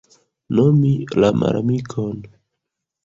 Nomi 0.59 0.93
la 1.23 1.31
malamikon. 1.43 2.17